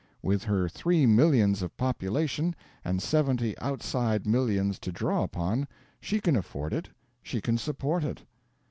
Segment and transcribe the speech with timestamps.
[0.23, 5.67] With her three millions of population, and seventy outside millions to draw upon,
[5.99, 6.89] she can afford it,
[7.21, 8.23] she can support it.